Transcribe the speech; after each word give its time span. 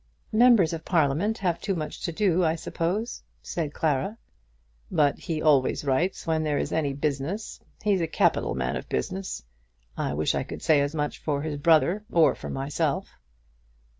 "Members 0.33 0.73
of 0.73 0.83
Parliament 0.83 1.37
have 1.37 1.61
too 1.61 1.75
much 1.75 2.01
to 2.05 2.11
do, 2.11 2.43
I 2.43 2.55
suppose," 2.55 3.21
said 3.43 3.71
Clara. 3.71 4.17
"But 4.89 5.19
he 5.19 5.39
always 5.43 5.85
writes 5.85 6.25
when 6.25 6.41
there 6.41 6.57
is 6.57 6.71
any 6.71 6.91
business. 6.93 7.59
He's 7.83 8.01
a 8.01 8.07
capital 8.07 8.55
man 8.55 8.75
of 8.77 8.89
business. 8.89 9.43
I 9.95 10.15
wish 10.15 10.33
I 10.33 10.41
could 10.41 10.63
say 10.63 10.81
as 10.81 10.95
much 10.95 11.19
for 11.19 11.43
his 11.43 11.57
brother, 11.57 12.03
or 12.11 12.33
for 12.33 12.49
myself." 12.49 13.11